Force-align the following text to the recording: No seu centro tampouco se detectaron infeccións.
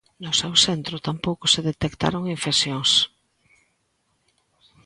No 0.23 0.31
seu 0.39 0.53
centro 0.65 0.95
tampouco 1.07 1.45
se 1.53 1.61
detectaron 1.69 2.31
infeccións. 2.35 2.91